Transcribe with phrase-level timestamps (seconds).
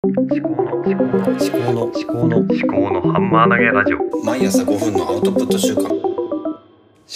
[0.00, 5.92] 思考の思考の思考の思考の思考のハンマー投げラジオ毎朝5分のアウトプット週間思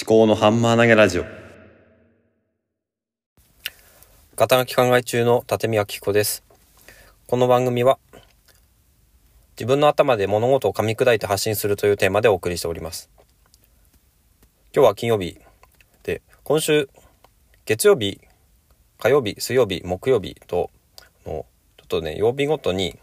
[0.04, 1.24] 考のハンマー投げラジオ
[4.34, 6.42] 肩書き考え中の立見明彦です。
[7.28, 8.00] この番組は
[9.52, 13.08] 自分の頭で物事を噛み砕いて発信するというテーマでお送りしております。
[14.74, 15.38] 今日は金曜日
[16.02, 16.90] で、今週
[17.64, 18.20] 月曜日、
[18.98, 20.68] 火曜日、水曜日、木曜日と
[21.24, 21.46] の
[21.92, 22.98] とね曜日ごとに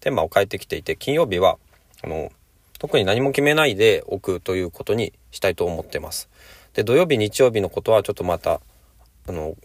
[0.00, 1.56] テーマを変えてきていて、金曜日は
[2.02, 2.32] あの
[2.78, 6.28] 特に何も決めないでおくということにしたいと思ってます。
[6.74, 8.60] で土曜日日曜日のことはちょっとまた
[9.28, 9.56] あの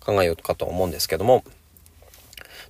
[0.00, 1.44] 考えようかと思うんですけども、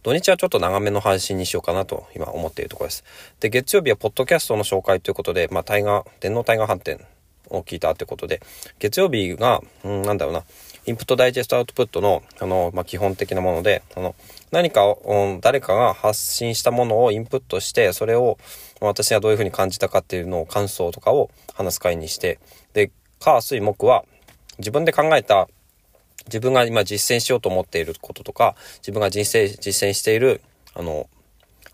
[0.02, 3.04] 土日はちょっと長めの配信にしようかなと今思っているところです。
[3.40, 7.04] で、月曜日はポッドキャストの紹介ということで、まあ、タイガー、電脳タイガー反転
[7.48, 8.40] を聞いたということで、
[8.78, 10.44] 月曜日が、うん、なんだろうな、
[10.86, 14.14] インプットダイジェストアウトプットの、あの、まあ、基本的なもので、あの、
[14.50, 18.38] 何かを、誰かが発信したものをインプットして、それを
[18.80, 22.38] 私がどういうふうに感じたかっていうのを感想とかを話す会にして、
[22.72, 24.04] で、火、水、木は
[24.58, 25.48] 自分で考えた
[26.26, 30.40] 自分が今実践しようと思っていることとか、自分が実践、実践している、
[30.74, 31.08] あの、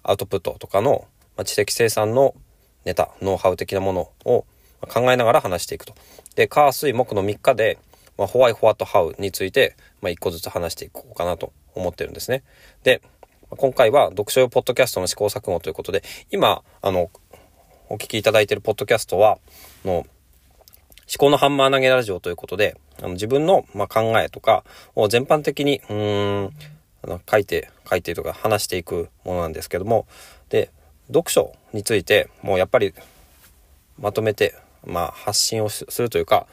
[0.02, 2.34] アウトプットとかの、まあ、知的生産の
[2.84, 4.44] ネタ、ノウハウ的なものを
[4.88, 5.94] 考えながら話していくと。
[6.36, 7.78] で、火、水、木の3日で、
[8.18, 12.42] まあ、ホワイ、ホワット、ハウについて、まあ、1個ずつ話していこうかなと思ってるんですね。
[12.82, 13.02] で、
[13.50, 17.10] 今回は読書用ポッドキャストの試行錯誤ということで、今、あの、
[17.88, 19.38] お聞きいただいているポッドキャストは、
[19.84, 20.06] の、思
[21.18, 24.64] 考のハンマー投げラジオということで、あの自分の、まあ、考えとか
[24.96, 26.50] を全般的に、うん、
[27.04, 30.06] あの書いて、書いてとか話していくものなんですけども、
[30.48, 30.70] で、
[31.06, 32.92] 読書について、もうやっぱり
[34.00, 36.46] まとめて、まあ、発信をするというか、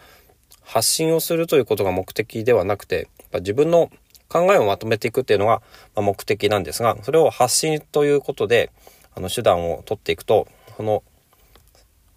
[0.63, 3.91] 発信をするということが目的ではなくて、自分の
[4.29, 5.61] 考えをまとめていくっていうのが
[5.95, 8.71] 目的なんですが、それを発信ということで、
[9.15, 11.03] あの、手段を取っていくと、その、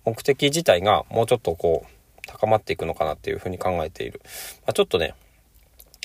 [0.04, 4.20] 目的自体がもうちょっとこう、高まっていくのかなっていうふうに考えている。
[4.66, 5.14] まあ、ちょっとね、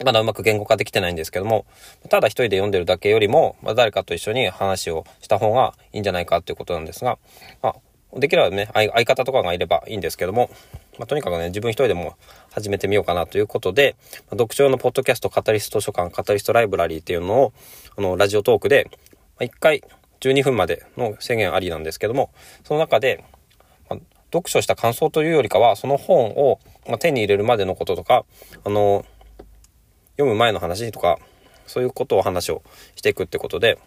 [0.04, 1.66] まだうまく言語化できてないんですけども、
[2.10, 7.18] ただ一人で読んでるだけよりも、まあ、誰かと一緒に話をした方がいいんじゃないかっていうことなんですが、
[7.62, 10.50] まあ、できればね、相方とかがいればいいんですけども、
[11.02, 12.16] まあ、とにかくね、自分一人でも
[12.52, 13.96] 始めてみようかなということで、
[14.30, 17.54] まあ、読書用のポッドキャストカタリスト図書館、カタリストライブラリーっていうのを、
[17.98, 19.00] あの、ラジオトークで、ま
[19.40, 19.84] あ、1回
[20.20, 22.30] 12分までの制限ありなんですけども、
[22.64, 23.26] その中で、
[23.90, 24.00] まあ
[24.32, 28.24] 読書した感想というよりかは、その本を、ま、手に入れるまでのこととか、
[28.64, 29.04] あの、
[30.18, 31.18] 読む前の話とか、
[31.66, 32.62] そういうことを話を
[32.96, 33.80] していくってことで、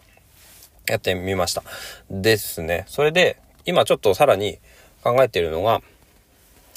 [0.85, 1.63] やってみました。
[2.11, 2.83] ですね。
[2.87, 4.59] それで、今ちょっとさらに
[5.01, 5.81] 考えているのが、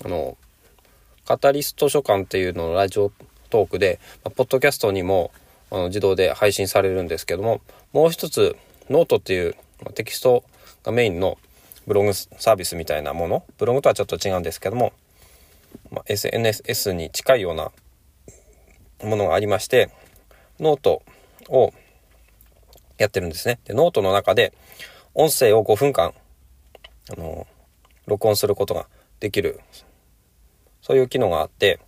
[0.04, 0.36] あの、
[1.24, 3.12] カタリスト書館っていうののラジオ
[3.50, 5.30] トークで、まあポッドキャストにも
[5.70, 7.60] あの自動で配信されるんですけども、
[7.92, 8.56] もう一つ、
[8.88, 10.44] ノートっていうまあテキスト
[10.82, 11.38] がメインの
[11.86, 14.92] ブログサービスみたいなもの、ブログとはちょっと違うんですけども、
[15.90, 17.70] まあ、SNS に近いような
[19.02, 19.90] ものがありまして、
[20.60, 21.02] ノート
[21.48, 21.72] を
[22.98, 23.58] やってるんですね。
[23.64, 24.52] で、ノートの中で
[25.14, 26.12] 音声を5分間、
[27.10, 27.46] あの、
[28.06, 28.86] 録音することが
[29.20, 29.60] できる、
[30.82, 31.80] そういう機能があって、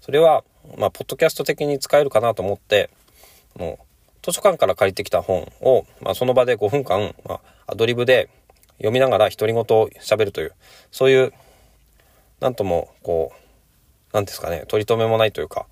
[0.00, 0.44] それは、
[0.76, 2.90] まあ、ポッドキャスト的に使えるかなと思って、
[3.56, 3.84] もう、
[4.22, 8.28] 図書館から借りてきた本を、まあ、その場で5分間、まあ、アドリブで
[8.78, 9.64] 読みながら独り言を
[10.00, 10.52] 喋るという、
[10.90, 11.32] そういう、
[12.40, 15.66] なんとも、こう、なんですかね、取り留めもないというか、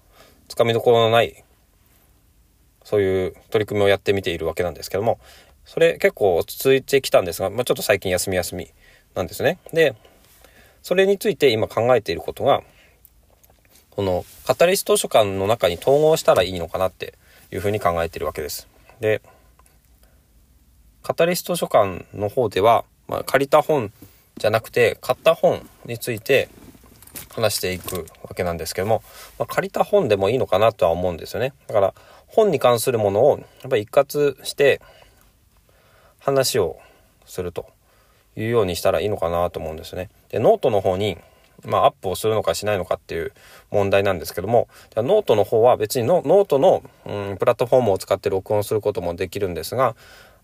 [0.49, 1.45] つかみどころのない、
[2.85, 5.19] そういう取り組みをやってみているわけなんですけども、
[5.65, 8.71] それ結構続いてきたんですが、まあ、ちょっと最近休み休み
[9.15, 9.59] なんですね。
[9.73, 9.95] で、
[10.87, 12.63] それについて今考えていることが、
[13.91, 17.15] このカタリスト図書館の中に統合したらいいのかなって
[17.51, 18.69] いうふうに考えているわけです。
[19.01, 19.21] で、
[21.03, 23.93] カタリスト図書館の方では、まあ、借りた本
[24.39, 26.49] じゃなくて買った本について
[27.35, 29.03] 話していくわけなんですけども、
[29.41, 31.53] まあ、借りた本でもいいのかなとは思うんですよね。
[31.67, 31.95] だから
[32.29, 34.81] 本に関するものをやっぱり一括して
[36.21, 36.79] 話を
[37.25, 37.75] すると
[38.37, 40.11] いうようにしたらいいのかなと思うんですね。
[40.29, 41.19] で、ノートの方に、
[41.65, 43.33] まあ、アップをするのかしないのかっていう
[43.71, 49.97] 問題なんですけども、ノートの方は別にノノートの、うん、プラットフォームを使って録音することもできるんですが、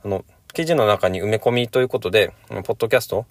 [0.05, 0.25] あの、
[0.55, 3.27] 記事の中に埋め込みということで、ポッドキャスト、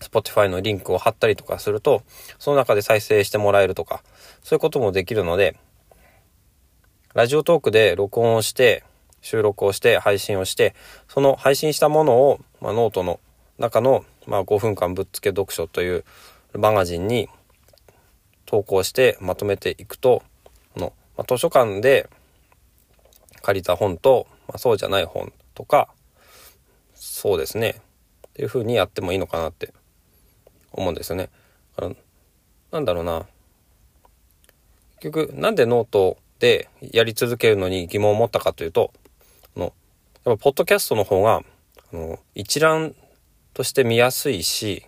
[0.00, 2.02] Spotify のリンクを貼ったりとかすると、
[2.38, 4.02] その中で再生してもらえるとか、
[4.42, 5.56] そういうこともできるので、
[7.14, 8.82] ラジオトークで録音をして、
[9.20, 10.74] 収録をして、配信をして、
[11.08, 13.20] その配信したものを、まあ、ノートの
[13.58, 16.04] 中の、まあ、5分間ぶっつけ読書という
[16.54, 17.28] マガジンに
[18.46, 20.22] 投稿してまとめていくと、
[20.74, 22.08] この、まあ、図書館で
[23.42, 25.88] 借りた本と、まあ、そうじゃない本とか、
[26.94, 27.80] そうですね。
[28.28, 29.72] っていう風にやってもいいのかなって
[30.72, 31.30] 思うんですよね。
[31.76, 31.96] あの
[32.72, 33.26] なんだろうな。
[34.98, 38.92] 結局、なんでノートでやり続けるのに疑問を持ったかというと、
[39.56, 39.72] あの、
[40.24, 41.42] やっぱポッドキャストの方が、
[41.92, 42.94] あの、一覧
[43.54, 44.84] として見やすいし、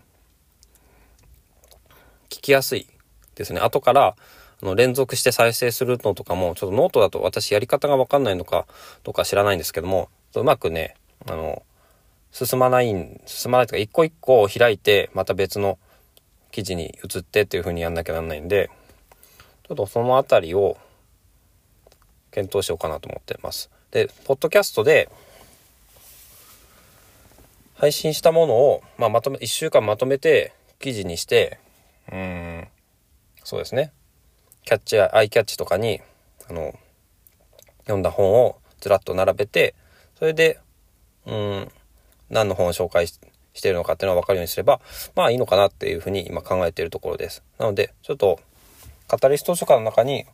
[2.28, 2.88] 聞きやすい
[3.36, 3.60] ですね。
[3.60, 4.16] 後から、
[4.62, 8.66] あの連続して再生するのとかも、ちょっとノートだと私やり方がわかんないのか
[9.04, 10.96] どうか知らないんですけども、うまくね、
[11.28, 11.62] あの、
[12.32, 12.86] 進まない、
[13.26, 15.78] 進まないというか、一個一個を開いて、また別の
[16.50, 18.70] 記事に移ってっていう風にやんなきゃなんないんで、
[19.68, 20.76] ちょっとそのあたりを
[22.32, 23.70] 検討しようかなと思ってます。
[23.92, 25.08] で、ポッドキャストで
[27.76, 31.60] 配信したものを、まあ、まとめ、1週間まとめて記事にして、
[32.10, 32.68] うん、
[33.44, 33.92] そうですね。
[34.64, 36.00] キャッチやアイキャッチとかに、
[36.48, 36.74] あの、
[37.80, 39.74] 読んだ本をずらっと並べて、
[40.18, 40.58] それで、
[41.26, 41.68] うん、
[42.30, 43.20] 何の本を紹介し
[43.60, 44.80] てるのかっていうのが分かるようにすれば、
[45.14, 47.42] まあいいのかなっていうふうに今考えているところです。
[47.58, 48.40] なので、ちょっと、
[49.06, 50.24] カタリス図書館の中に、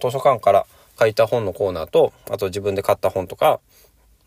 [0.00, 0.66] 図書館から
[0.98, 3.58] 書いた本のコーナーと、あと自分で買った本とか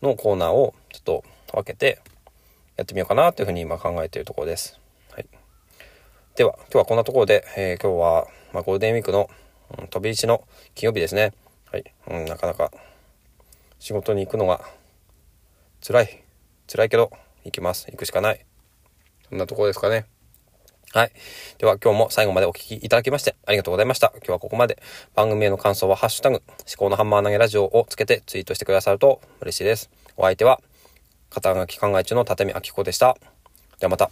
[0.02, 2.00] のコーナーをちょっと分けて
[2.78, 4.78] やってみようかなというふうに今考えているところです。
[5.10, 5.26] はい。
[6.36, 9.28] では、今日はこんなところで、えー、今日は、まあ、ゴールデンウィークの、
[9.80, 10.44] うん、飛び石の
[10.76, 11.32] 金曜日ですね。
[11.72, 11.84] はい。
[12.06, 12.70] うん、なかなか
[13.80, 14.60] 仕事に行くのが
[15.84, 16.22] 辛い。
[16.68, 17.10] 辛いけど、
[17.44, 17.90] 行きます。
[17.90, 18.46] 行くしかない。
[19.28, 20.06] そんなところですかね。
[20.92, 21.12] はい。
[21.58, 24.12] では今日も最後までお聴きいただきましてありがとうございました。
[24.18, 24.80] 今日はここまで
[25.16, 29.90] 番組への感想はハッシュタグ、思考のハンマー投げラジオをつけてツイートしてくださると嬉しいです。
[30.16, 30.60] お相手は、
[31.30, 33.16] 肩書き考え中の立見明子でした。
[33.78, 34.10] ではまた。